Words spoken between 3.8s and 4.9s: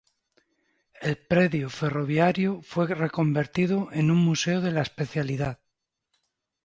en un museo de la